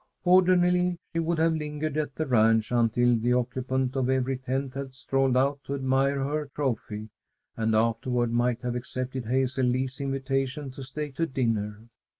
[0.25, 4.95] Ordinarily she would have lingered at the ranch until the occupant of every tent had
[4.95, 7.09] strolled out to admire her trophy,
[7.55, 11.81] and afterward might have accepted Hazel Lee's invitation to stay to dinner.